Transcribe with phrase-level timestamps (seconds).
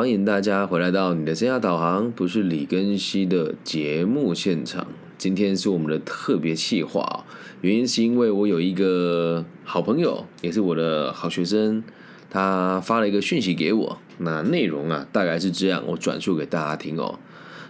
[0.00, 4.86] 欢迎大家回来到你的生涯导航，不是李根熙的节目现场。
[5.18, 7.26] 今天是我们的特别企划，
[7.60, 11.84] 原因是因为我有一个好朋友，也是我的好学生，
[12.30, 13.98] 他发了一个讯息给我。
[14.16, 17.18] 那内容啊，大概是这样，我转述给大家听哦。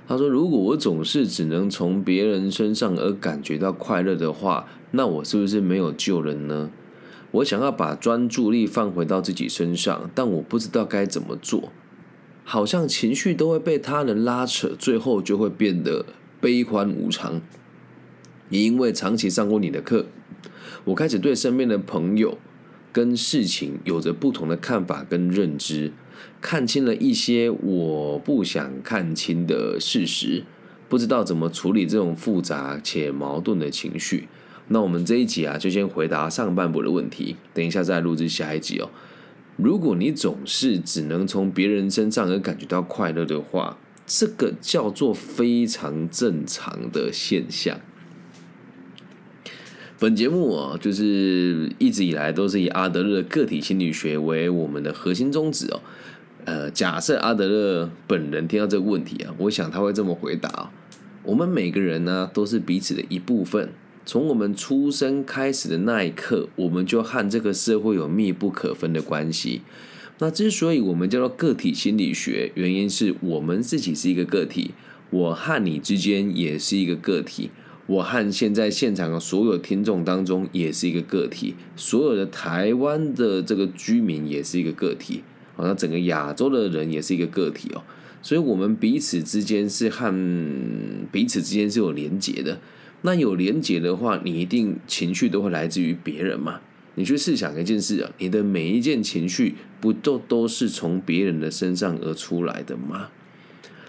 [0.07, 6.71] 他说：“如果我总是只能从别人身上而感觉到快乐的话，那我是不是没有救人呢？
[7.33, 11.73] 我想要把专注力放回到自己身上，但我不知道该怎么做。
[12.51, 16.05] 好像情绪都会被他人拉扯，最后就会变得
[16.41, 17.41] 悲欢无常。
[18.48, 20.06] 也因为长期上过你的课，
[20.83, 22.39] 我开始对身边的朋友
[22.91, 25.92] 跟事情有着不同的看法跟认知。”
[26.42, 30.42] 看清了一些我不想看清的事实，
[30.89, 34.27] 不知道怎么处理这种复杂且矛盾的情绪。
[34.67, 38.91] 那我们这一集啊，就先回答上半部的问题，等一下再录制下一集哦。
[39.62, 47.78] 如果你总是只能从别人身上而感觉到快乐的话，这个叫做非常正常的现象。
[49.98, 55.80] 本节目啊，就是一直以来都是以阿德勒个体心理学为我们的核心宗旨哦。
[56.47, 60.70] 呃，假设阿德勒本人听到这个问题啊，我想他会这么回答：
[61.22, 63.70] 我们每个人呢，都是彼此的一部分。
[64.06, 69.61] 从我们出生开始的那一刻，我们就和这个社会有密不可分的关系。
[70.19, 74.73] 那之所以我们叫做个体心理学，原因是我们自己是一个个体，
[75.11, 77.51] 我和你之间也是一个个体，
[77.87, 85.23] 我和现在现场的所有听众当中也是一个个体，所有的台湾的这个居民也是一个个体。
[85.57, 87.83] 好像整个亚洲的人也是一个个体哦，
[88.23, 90.11] 所以我们彼此之间是和
[91.12, 92.59] 彼此之间是有连结的。
[93.03, 96.61] 那有连结的话，你一定情绪都会来自于别人嘛？
[96.97, 103.09] 你去试想一件事啊，你的每一件情绪不都都是从别人的身上而出来的吗？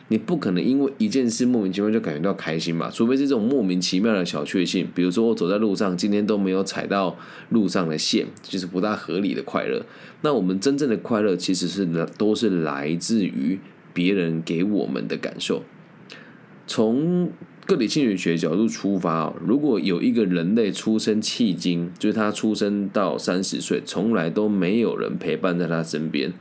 [0.08, 2.92] 你不可能因为一件事莫名其妙就感觉到开心吧？
[2.94, 7.18] 除非是这种莫名其妙的小确幸，比如说我走在路上，今天都没有踩到
[7.50, 9.85] 路上的线，就是不大合理的快乐。
[10.22, 11.88] 那我们真正的快乐其实是
[12.18, 13.59] 都是来自于
[13.94, 15.64] 别人给我们的感受。
[16.68, 17.31] 从
[17.66, 26.33] 个体心理学角度出发如果有一个人类出生迄今，就是他出生到三十岁，从来都没有人陪伴在他身边。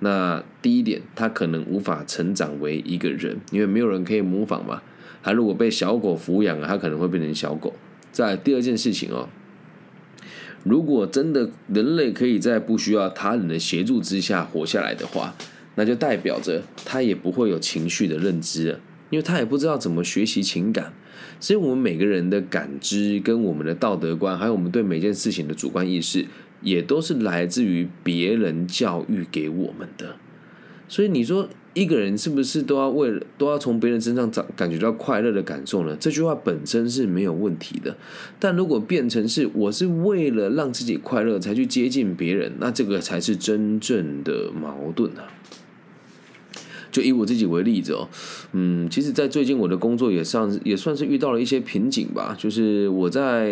[0.00, 4.82] 那第一点，他可能无法成长为一个人，因为没有人可以模仿嘛。
[5.22, 7.74] 他如果被小狗抚养他可能会变成小狗。
[8.12, 9.28] 在第二件事情哦，
[10.62, 15.34] 如果真的人类可以在不需要他人的协助之下活下来的话，
[15.74, 18.80] 那就代表着他也不会有情绪的认知了，
[19.10, 20.92] 因为他也不知道怎么学习情感。
[21.40, 26.26] 所以，我们每个人的感知、跟我们的道德观，还有我们对每件事情的主观意识。
[26.60, 30.16] 也都是来自于别人教育给我们的，
[30.88, 35.96] 所以你说一个人是不是都要为了都要从别人身上找感觉到快乐的感受呢？
[36.00, 37.96] 这句话本身是没有问题的，
[38.40, 45.30] 但如果变成是我是为了让自己快乐才去接近别人，那这个才是真正的矛盾啊。
[46.90, 48.08] 就以我自己为例子哦，
[48.52, 52.34] 嗯，其实，在最近我的工作也上也算是遇到了一些瓶颈吧。
[52.38, 53.48] 就是我在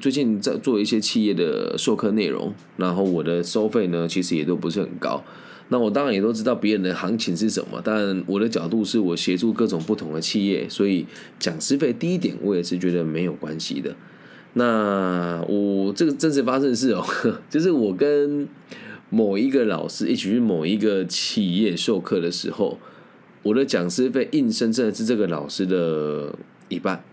[0.00, 5.22] 最近在做一些企业的授课内容，然后我的收费呢，其实也都不是很高。
[5.68, 11.06] 那我当然也都知道别人的行情是什么，但我的角度是我协助各种不同的企业，所以
[11.38, 13.94] 讲师费低一点，我也是觉得没有关系的。
[14.54, 17.04] 那我这个真实发生的事哦，
[17.48, 18.48] 就是我跟。
[19.14, 22.80] 某一个老师一起去某一个企业授课的时候，
[23.44, 26.34] 我的讲师费硬生生的是这个老师的
[26.68, 27.04] 一半。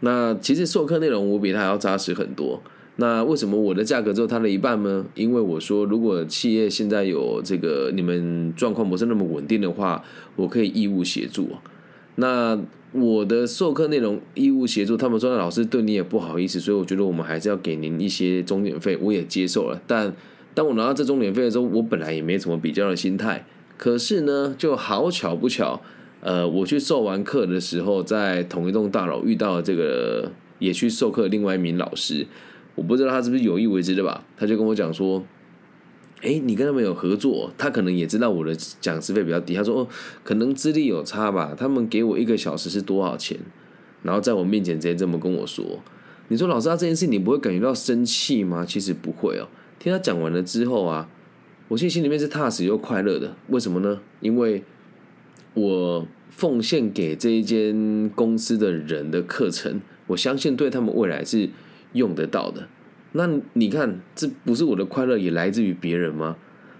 [0.00, 2.62] 那其实授课内容我比他要扎实很多。
[2.96, 5.06] 那为什么我的价格只有他的一半呢？
[5.14, 10.04] 因为我说，如果企业现在有这个你们状况不是那么稳定的话，
[10.36, 11.48] 我可以义务协助。
[12.16, 12.58] 那
[12.92, 20.14] 我的授课内容义务协助，他们说老师对你也不好意思，所以我觉得我们还是要给您一些中点费，我也接受了，但。
[20.56, 23.44] 当我拿到这种免费的时候，我本来也没什么比较的心态。
[23.76, 25.82] 可是呢，就好巧不巧，
[26.22, 32.26] 呃，我去授完课的时候，在同一栋大楼遇到了这个也去授课另外一名老师。
[32.74, 34.24] 我不知道他是不是有意为之的吧？
[34.34, 35.22] 他就跟我讲说
[36.24, 39.54] ：“哎，你跟他们有合作，他可能也知道我的讲师费比较低。
[39.54, 39.88] 他说哦，
[40.24, 41.54] 可能资历有差吧。
[41.54, 43.38] 他们给我一个小时是多少钱？
[44.02, 45.80] 然后在我面前直接这么跟我说。
[46.28, 48.64] 你说老师，他这件事你不会感觉到生气吗？
[48.66, 49.46] 其实不会哦。”
[49.78, 51.08] 听他讲完了之后啊，
[51.68, 53.36] 我其实心里面是踏实又快乐的。
[53.48, 54.00] 为什么呢？
[54.20, 54.62] 因为
[55.54, 61.48] 我奉献给这一间公司的人的课程，我相信对他们未来是
[61.92, 62.68] 用得到的。
[63.12, 66.36] 那你看，这不是我的快乐，也来自于别人吗？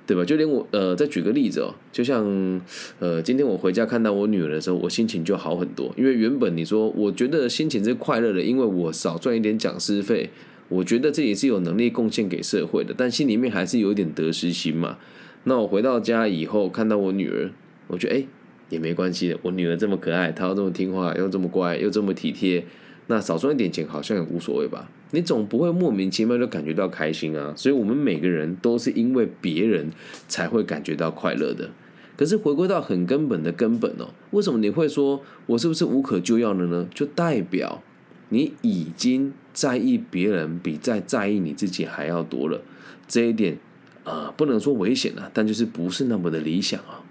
[0.07, 0.25] 对吧？
[0.25, 2.61] 就连我呃，再举个例子哦，就像
[3.01, 10.31] 呃，今天我回家看到我女儿的时候，我心情就好很多，因为原本你说我觉得心情是快乐的，因为我少赚一点讲师费，
[10.69, 14.99] 我觉得这也是有能力贡献给社会的，但心里面还是有一点得失心嘛。
[15.45, 17.51] 那我回到家以后看到我女儿，
[17.87, 18.25] 我觉得哎
[18.69, 22.65] 也没关系的，我女儿这么可爱，她又这么听话，又这么乖，又这么体贴。
[23.09, 24.91] 那少赚一点钱好像也无所谓吧？
[25.13, 27.55] 你总不会莫名其妙就感觉到开心啊！
[27.57, 29.93] 所以，我们每个人都是因为别人
[30.27, 31.71] 才会感觉到快乐的。
[32.17, 36.89] 可是，回归到很根本的根本哦，为什么你会说我是不是无可救药的呢？
[36.93, 37.81] 就代表
[38.29, 42.61] 你已经在意别人比在在意你自己还要多了。
[43.07, 43.59] 这一点
[44.05, 47.03] 啊，不能说危险了，但就是不是那么的理想啊。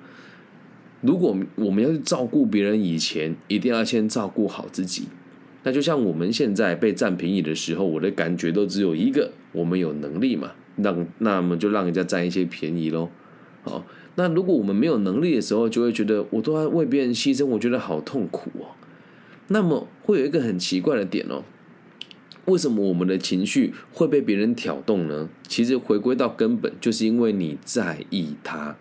[1.01, 5.07] 如果我们要去照顾别人以前，一定要先照顾好自己。
[5.63, 13.09] 那就像我们现在被占便宜的时候，我的感觉都只有一个：我们有能力嘛，让那么就让人家占一些便宜喽。
[13.63, 13.83] 好，
[14.15, 18.75] 那如果我们没有能力的时候，就会觉得我都要为别人牺牲，我觉得好痛苦哦。
[19.47, 21.43] 那么会有一个很奇怪的点哦，
[22.45, 25.29] 为什么我们的情绪会被别人挑动呢？
[25.47, 28.75] 其实回归到根本，就是因为你在意他。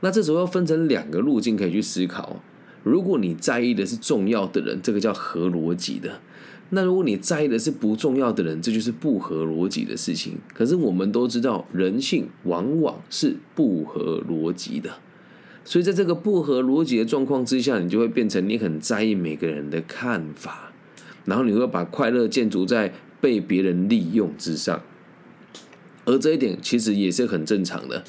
[0.00, 2.42] 那这时候要分成两个路径可以去思考。
[2.82, 6.20] 如果你在意的是重要的人，这个叫合逻辑的；
[6.70, 10.38] 那如果你在意的是不重要的人，这就是不合逻辑的事情。
[10.54, 14.90] 可是我们都知道，人性往往是不合逻辑的，
[15.66, 20.72] 所以在这个不合逻辑的状况之下，你就会变成你很在意每个人的看法，
[21.24, 24.80] 然后你会把快乐建筑在被别人利用之上，
[26.04, 28.04] 而这一点其实也是很正常的。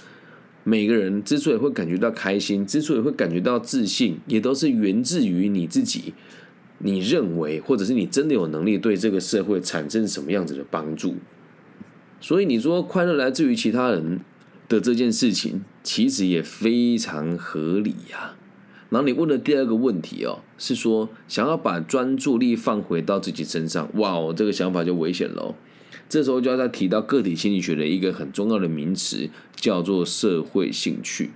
[0.64, 6.14] 每个人之所以会感觉到开心，之所以会感觉到自信，也都是源自于你自己。
[6.80, 11.16] 你认为，或者是你真的有能力对这个社会产生什么样子的帮助？
[12.22, 14.20] 所以你说快乐来自于其他人
[14.68, 18.36] 的这件事情，其实也非常合理呀。
[18.90, 25.56] 然后你问的第二个问题哦，是说想要把专注力放回到自己身上，哇哦，这个想法就危险喽。
[26.08, 31.32] 这时候就要再提到个体心理学的一个很重要的名词，叫做社会兴趣。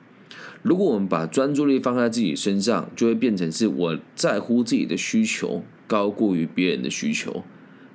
[0.61, 7.43] 如果我们把专注力放在自己身上，就会变成是我在乎自己的需求高过于别人的需求。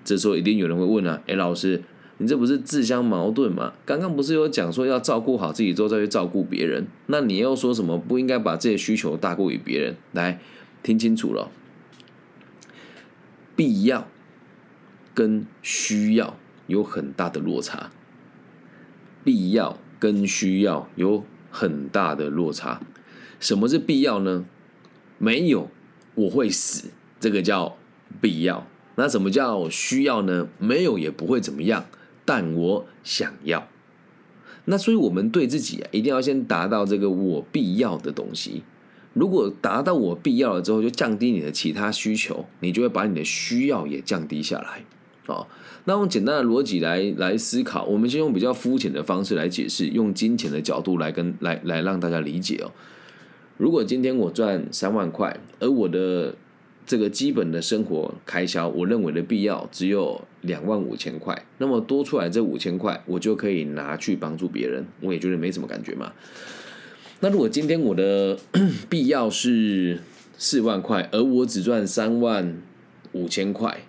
[0.05, 1.83] 这时候一定有人会问啊，哎，老师，
[2.19, 3.73] 你这不是自相矛盾吗？
[3.85, 6.87] 刚刚不是有讲说要照顾好自己之后再去照顾别人？
[7.07, 9.97] 那你又说什么不应该把这些需求大过于别人？
[10.13, 10.41] 来
[10.83, 11.51] 听清楚了，
[13.55, 14.09] 必要
[15.15, 16.37] 跟需要。
[16.67, 17.93] 有很大的落差，
[19.23, 22.81] 必要跟需要有很大的落差。
[23.39, 24.45] 什么是必要呢？
[25.19, 25.71] 没有
[26.17, 26.89] 我会死，
[27.21, 27.77] 这个叫
[28.21, 28.67] 必要。
[28.97, 30.49] 那什么叫需要呢？
[30.59, 31.87] 没有也不会怎么样，
[32.27, 33.67] 但我想要。
[34.67, 38.65] 那所以我们对自己啊，一定要先达到这个我必要的东西。
[39.15, 44.85] 如果达到我必要了之后，就降低你的其他需求，你就会把你的需要也降低下来。
[45.27, 45.47] 哦，
[45.87, 52.71] 那用简单的逻辑来来思考，我们先用比较肤浅的方式来解释，用金钱的角度来跟来来让大家理解哦。
[53.57, 56.35] 如果今天我赚三万块，而我的
[56.87, 66.13] 这个基本的生活开销，我认为的必要只有两万五千块，那么多出来这五千块，我就可以拿去帮助别人，我也觉得没什么感觉嘛。
[67.21, 68.39] 那如果今天我的
[68.89, 70.01] 必要是
[70.39, 72.63] 四万块，而我只赚三万
[73.13, 73.81] 五千块。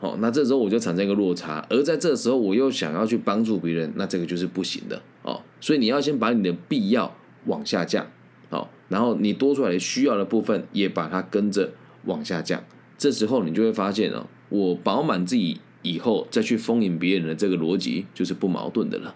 [0.00, 5.42] 哦，那这时候我就产生一个落差，而在这时候我又想要去帮助别人，那这个就是不行的哦。
[5.60, 8.06] 所以你要先把你的必要往下降，
[8.48, 11.70] 好，然后你多出来的需要的部分也把它跟着
[12.04, 12.62] 往下降。
[12.98, 19.14] 这时候你就会发现哦，我饱满自己以后再去丰盈别人的这个逻辑就是不矛盾的了，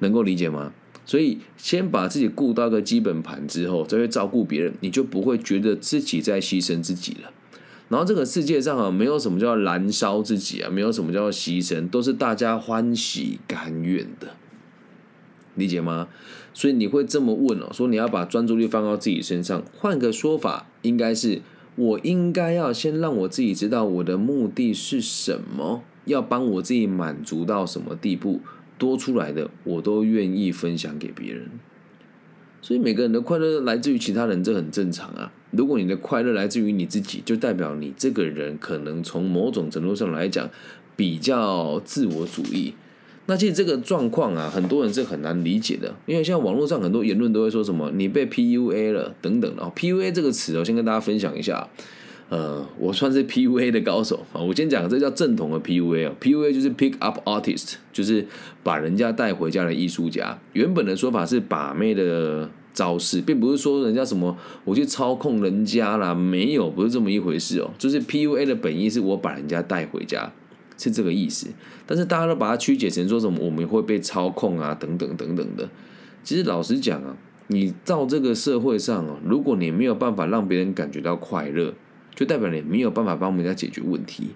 [0.00, 0.72] 能够理解吗？
[1.04, 7.30] 所以先把自己顾到个基本盘之后，再去照顾别人，你就不会觉得自己在牺牲自己了。
[7.88, 14.34] 然后这个世界上啊，没有什么叫燃烧自己啊，没有什么叫牺牲，都是大家欢喜甘愿的，
[15.54, 16.08] 理解吗？
[16.52, 19.62] 所以你会这么问哦，说你要把专注力放到自己身上。
[19.72, 21.40] 换个说法，应该是
[21.76, 28.40] 我应该要先让我自己知道我的目的是什么，要帮我自己满足到什么地步，
[28.78, 31.50] 多出来的我都愿意分享给别人。
[32.62, 35.32] 所以每个人的快乐来自于其他人，这很正常啊。
[35.50, 40.50] 如果你的快乐来自于你自己，就代表你这个人可能从某种程度上来讲
[40.96, 42.74] 比较自我主义。
[43.26, 49.62] 那其实这个状况啊，很多人是很难理解的，因为像网络上很多言论都会说什么你被 PUA 了等等的。
[49.74, 51.68] PUA 这个词，我先跟大家分享一下。
[52.28, 54.40] 呃，我算是 PUA 的高手啊。
[54.40, 56.12] 我先讲，这叫正统的 PUA 哦。
[56.20, 58.26] PUA 就是 Pick Up Artist，就是
[58.64, 60.36] 把人家带回家的艺术家。
[60.52, 67.70] 原本的说法是把妹的招式，并不是说人家什么我去操控人家啦，没有，不是这么一回事哦。
[67.78, 70.32] 就是 PUA 的本意是我把人家带回家，
[70.76, 71.48] 是这个意思。
[71.86, 75.68] 但是大家都把它曲解成说什么我们会被操控啊，等等等等的。
[76.22, 77.16] 其实老实讲啊，
[77.48, 81.74] 你到这个社会上哦，如果你没有办法让别人感觉到快乐，
[82.14, 84.30] 就代表你没有办法帮人家解决问题。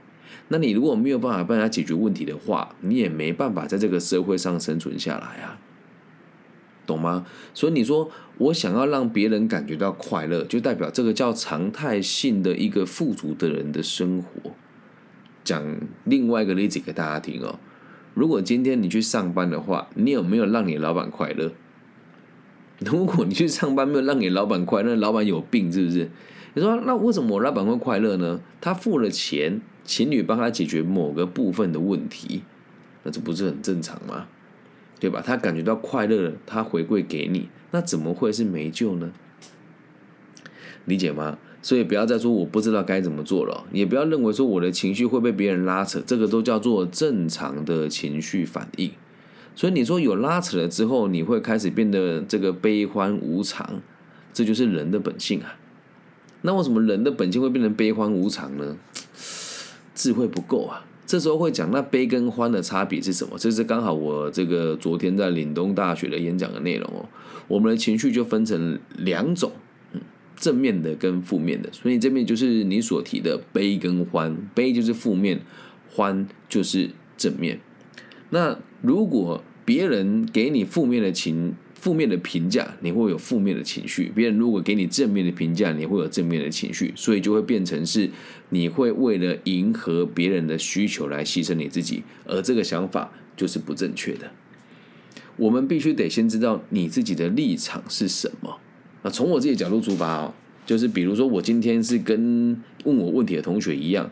[0.49, 5.59] 那你如果没有办法帮人家解决问题的话，你也没办法在这个社会上生存下来啊，
[6.87, 7.27] 懂吗？
[7.55, 14.53] 所以你说我想要让别人感觉到快乐，就代表这个叫常态性的一个富足的人的生活。
[15.45, 15.63] 讲
[16.05, 17.59] 另外一个例子给大家听哦。
[18.15, 21.53] 如果今天你去上班的话，你有没有让你老板快乐？
[22.79, 26.11] 如果你去上班没有让你老板快乐，老板有病是不是？
[26.55, 28.41] 你说那为什么我老板会快乐呢？
[28.61, 32.43] 他付了钱，请你帮他解决某个部分的问题，
[33.05, 34.27] 那这不是很正常吗？
[34.99, 35.23] 对吧？
[35.25, 39.13] 他感觉到快乐了，他回馈给你，那怎么会是没救呢？
[40.87, 41.39] 理解吗？
[41.63, 48.91] 所以不要再说我不知道该怎么做了，也不要认为说我的情绪会被别人拉扯，这个都叫做正常的情绪反应。
[49.55, 53.81] 所以你说有拉扯了之后，你会开始变得这个悲欢无常，
[54.33, 55.57] 这就是人的本性啊。
[56.43, 58.77] 那为什么人的本性会变成悲欢无常呢？
[59.95, 60.87] 智慧不够啊！
[61.07, 63.37] 这时候会讲那悲跟欢的差别是什么？
[63.37, 67.05] 这是刚好我这个昨天在岭东大学的演讲的内容哦。
[67.49, 69.53] 我们的情绪就分成两种，
[70.41, 71.71] 正面的跟负面的。
[71.73, 75.43] 所以这边就是你所提的悲跟欢，悲就是负面，
[75.89, 77.61] 欢就是正面。
[78.31, 86.93] 那如果别人给你负面的情，负面的评价，你会有负面的情绪；别人如果给你正面的评价，你会有正面的情绪。
[86.97, 88.11] 所以就会变成是，
[88.49, 94.31] 你会为了迎合别人的需求来牺牲你自己，而这个想法就是不正确的。
[95.37, 98.59] 我们必须得先知道你自己的立场是什么。
[99.03, 100.35] 那从我自己角度出发哦，
[100.67, 104.11] 就是比如说我今天是跟问我问题的同学一样。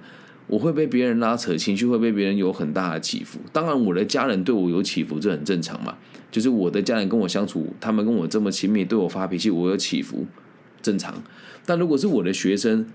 [0.51, 3.39] 我会被别人拉扯，情绪会被别人有很大的起伏。
[3.53, 5.95] 当然，我的家人对我有起伏，这很正常嘛。
[6.31, 10.25] 就是我的家人跟我相处，他们跟我这么亲密，对我发脾气，我有起伏，
[10.81, 11.23] 正常。
[11.67, 12.87] 但如果是我的学生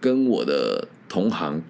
[0.00, 1.60] 跟我的同行，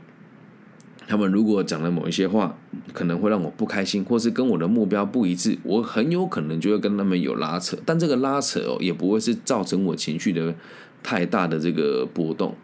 [1.06, 2.56] 他们如果讲了某一些话，
[2.92, 7.76] 可能会让我不开心，或是跟我的目标不一致，我很有可能就会跟他们有拉扯。
[7.85, 10.54] 但这个拉扯哦，也不会是造成我情绪的
[11.02, 12.54] 太大的这个波动。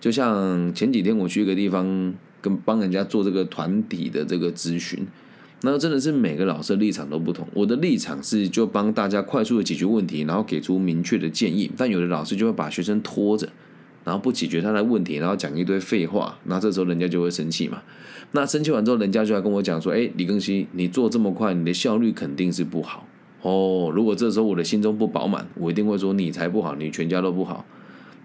[0.00, 2.14] 就像前几天我去一个地方。
[2.40, 5.04] 跟帮人家做这个团体的这个咨询，
[5.62, 7.44] 那真的是每个老师立场都不同。
[7.52, 11.68] 我的立场是就帮大家快速的解决问题，然后给出明确的建议。
[11.76, 13.48] 但有的老师就会把学生拖着，
[14.08, 16.38] 然后不解决他的问题，然后讲一堆废话。
[16.44, 17.82] 那这时候人家就会生气嘛。
[18.32, 23.06] 那生气完之后，人家就来跟我讲说：“哎，李更新，你做这么快，你的效率肯定是不好
[23.42, 23.92] 哦。
[23.94, 27.66] 如果这时候我的心中不饱满，我一定会说你才不好，你全家都不好。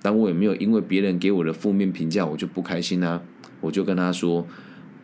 [0.01, 3.21] 但我也没有因为别人给我的负面评价，我就不开心啊。”
[3.59, 4.45] 我就跟他说，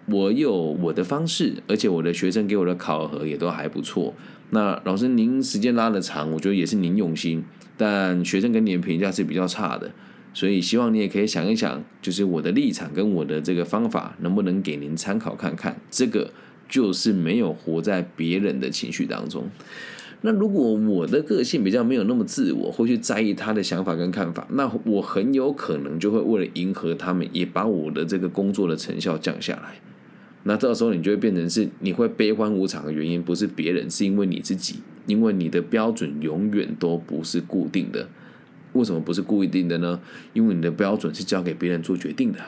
[0.08, 4.14] 我有我的方式，而且我的学生给我的考核也都还不错。
[4.50, 7.42] 那老师您时间拉的长，我觉得也是您用心，
[7.78, 9.90] 但学生给你的评价是比较差的，
[10.34, 15.80] 所以希望你也可以想一想，就是我的立场跟我的这个方法能不能给您参考看看。
[15.90, 16.32] 这个
[16.70, 19.50] 就是没有活在别人的情绪当中。
[20.22, 29.80] 那如果我的个性比较没有那么自我，会去在意他的想法跟看法，那我很有可能就会为了迎合他们，也把我的这个工作的成效降下来。
[30.44, 38.08] 那到时候你就会变成是你会悲欢无常的原因，不是别人，是因为你自己，因为你的标准永远都不是固定的。
[38.74, 40.00] 为什么不是固定的呢？
[40.34, 42.40] 因为你的标准是交给别人做决定的。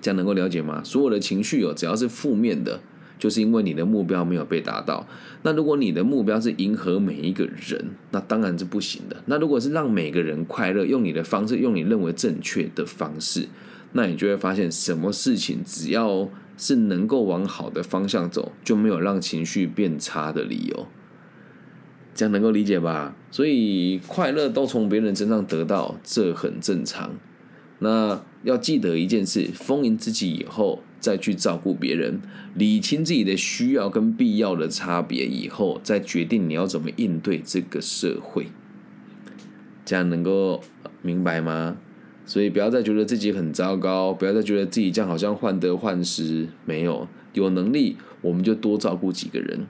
[0.00, 0.82] 这样能够了解吗？
[0.84, 2.80] 所有的情绪哦，只要是负面的。
[3.18, 5.08] 就是因为你的目标没有被达到。
[5.40, 9.16] 那如果你的目标是迎合每一个人，那当然是不行的。
[9.24, 13.48] 那如果是让每个人快乐，用你的方式，用你认为正确的方式，
[13.92, 16.28] 那你就会发现，什么事情只要
[16.58, 20.86] 是能够往好的方向走，就没有让情绪变差的理由。
[22.16, 23.14] 这样能够理解吧？
[23.30, 27.14] 所以快乐都从别人身上得到，这很正常。
[27.78, 30.82] 那要记得一件事：丰盈自己以后。
[30.98, 32.20] 再去照顾别人，
[32.54, 38.48] 理清自己的需要跟必要的差别以后，再决定你要怎么应对这个社会，
[39.84, 40.60] 这样能够
[41.02, 41.76] 明白吗？
[42.24, 46.48] 所以不要再觉得自己很糟糕，不要再觉得自己这样好像患得患失。
[46.64, 49.68] 没有，有能力我们就多照顾几个人。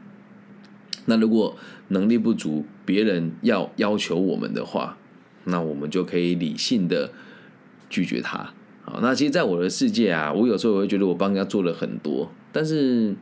[1.06, 1.56] 那如果
[1.88, 4.98] 能力不足，别人要要求我们的话，
[5.44, 7.10] 那我们就可以理性的
[7.88, 8.52] 拒绝他。
[8.82, 13.14] 好，那其实，在我的世界啊，我有时候我会觉得我帮人家做了很多，但是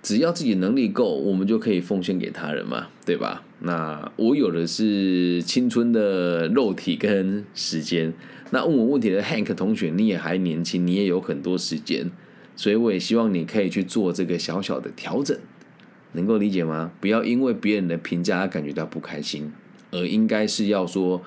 [0.00, 3.42] 只要自己能力够，我们就可以奉献给他人嘛，对吧？
[3.60, 8.14] 那我有的是青春的肉体跟时间。
[8.50, 12.08] 那问我问题的 Hank 同学，你也还年轻，你也有很多时间，
[12.54, 15.36] 所以我也希望你可以去做这个小小的调整，
[16.18, 16.90] 能够理解吗？
[17.00, 19.52] 不要因为别人的评价而感觉到不开心，
[19.92, 21.22] 而应该是要说，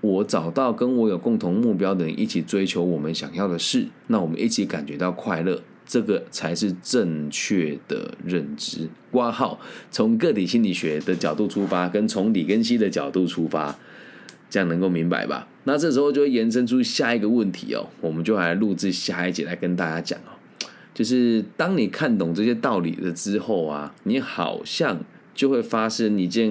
[0.00, 8.88] 我找到跟我有共同目标的人一起追求我们想要的事，那我们一起感觉到快乐，这个才是正确的认知。
[9.10, 9.58] 挂号
[9.90, 13.76] 从个体心理学的角度出发，跟从李根熙的角度出发。
[14.48, 15.48] 这样能够明白吧？
[15.64, 20.35] 那这时候就会延伸出下一个问题哦，我们就来录制下一节来跟大家讲哦，
[20.96, 24.98] 就是当你看懂这些道理了之后啊，你好像
[25.34, 26.50] 就会发生一件，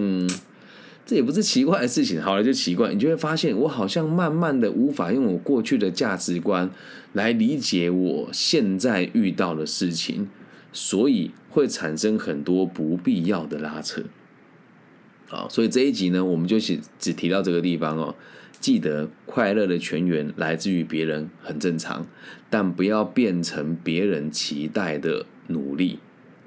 [1.04, 2.22] 这也不是奇怪的事情。
[2.22, 6.70] 好了，就奇怪，你就会发现我好像慢慢的无法用我过去的价值观
[7.14, 10.30] 来理解我现在遇到的事情，
[10.72, 14.04] 所以会产生很多不必要的拉扯。
[15.28, 18.16] 好，所以这一集呢，我们就只只提到这个地方哦。
[18.60, 22.08] 记得快乐的泉源来自于别人，很正常，
[22.50, 26.00] 但不要变成别人期待的努力，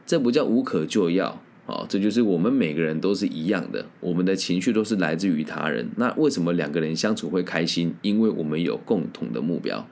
[0.04, 1.42] 这不叫无可救药。
[1.66, 5.86] 哦，这就是我们每个人都是一样的，我们的情绪都是来自于他人。
[5.96, 7.94] 那为什么两个人相处会开心？
[8.00, 9.86] 因为我们有共同的目标。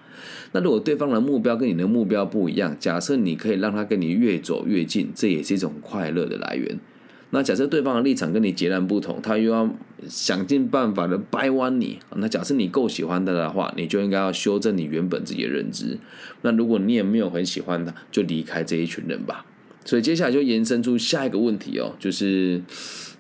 [0.53, 6.81] 那如果对方的目标跟你的目标不一样，假设你可以让他跟你越走越近，这也是一种快乐的来源。
[7.31, 9.69] 那假设对方的立场跟你截然不同，他又要
[10.09, 11.99] 想尽办法的掰弯你。
[12.17, 15.99] 那假设你够喜欢他的话，你就应该要修正你原本自己的认知。
[16.43, 19.45] 那如果你也没有很喜欢他，就离开这一群人吧。
[19.85, 22.63] 所以接下来就延伸出下一个问题哦，就是，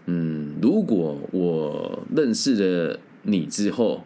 [0.06, 4.04] 嗯，如果我认识了你之后。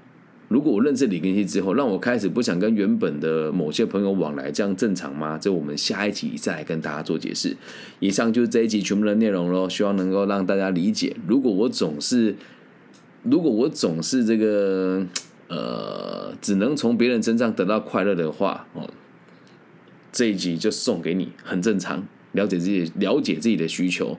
[0.50, 5.38] 如果我认识李根熙之后，让我开始不想跟原本的某些朋友往来，这样正常吗？
[5.40, 7.56] 这我们下一集再来跟大家做解释。
[8.00, 11.14] 以上就是这一集全部的内容喽，希望能够让大家理解。
[11.28, 12.34] 如果我总是，
[13.22, 15.06] 如果我总是这个
[15.46, 18.90] 呃，只能从别人身上得到快乐的话，哦，
[20.10, 22.04] 这一集就送给你，很正常。
[22.32, 24.18] 了解自己，了解自己的需求，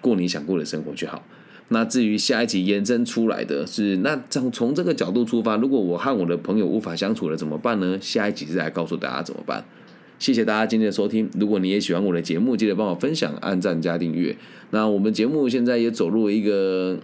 [0.00, 1.24] 过你想过的生活就好。
[1.68, 7.98] 那至于下一集延伸出来的是，那从从这个角度出发，如果我和我的朋友无法相处了怎么办呢？
[8.00, 9.64] 下一集再来告诉大家怎么办。
[10.18, 11.28] 谢谢大家今天的收听。
[11.38, 14.36] 如果你也喜欢我的节目，记得帮我分享、按赞加订阅。
[14.70, 16.98] 那我们节目现在也走入了一个。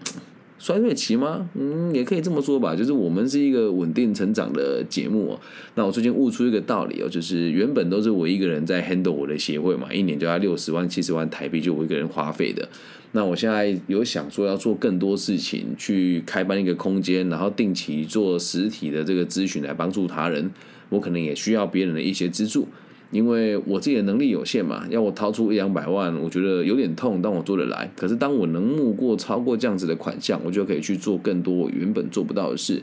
[0.61, 1.49] 衰退期吗？
[1.55, 2.77] 嗯，也可以这么说吧。
[2.77, 5.41] 就是我们是一个稳定成长的节目哦。
[5.75, 12.69] 那我最近悟出一个道理哦，就是原本都是我一个人在 handle 我的协会嘛，一年就要六十万、七十万台币，就我一个人花费的。
[13.13, 20.51] 那我现在有想说要做更多事情，去开办一个空间，然后定期做实体的这个咨询来帮助他人。
[20.91, 22.69] 我可能也需要别人的一些资助。
[23.11, 27.91] 因为我自己的能力有限嘛，要我掏出一两百万，我觉得有点痛，但我做得来。
[27.97, 32.83] 可是当我能募过超过这样子的款项，我就可以去做更多我原本做不到的事。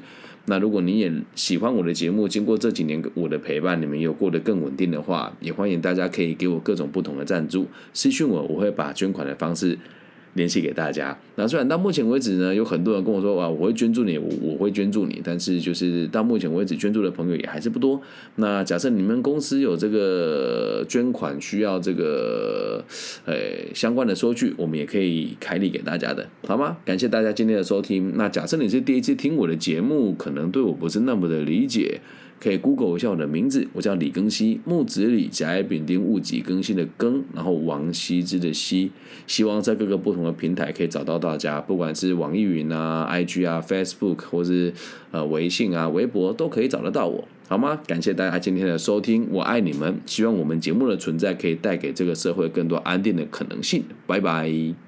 [0.49, 9.77] 那如果你也喜欢我的节目，经过这几年我的陪伴，你们有过得更稳定的话，也欢迎大家可以给我各种不同的赞助，私讯我，我会把捐款的方式。
[10.33, 11.17] 联系给大家。
[11.35, 18.01] 那虽然到目前为止呢，有很多人跟我说哇，我会捐助你，我我会捐助你，但是就是到目前为止捐助的朋友也还是不多。
[18.35, 22.83] 那假设你们公司有这个捐款需要这个
[23.25, 23.35] 呃
[23.73, 26.77] 相关的收据，我们也可以开立给大家的，好吗？
[26.85, 28.13] 感谢大家今天的收听。
[28.15, 32.01] 那假设你是第一次听我的节目，可能对我不是那么的理解。
[32.39, 38.91] 可以 Google 一下我的名字，我叫李庚希，木子李，甲乙丙丁戊己庚辛的庚，然后王羲之的羲，
[39.25, 44.73] 希望在各个不同的平台可以找到大家，不管是网易云啊、IG 啊、Facebook 或是
[45.11, 47.79] 呃微信啊、微博都可以找得到我，好吗？
[47.87, 54.86] 感谢大家今天的收听，我爱你们，希望我们节目的存在可以带给这个社会更多安定的可能性，拜拜。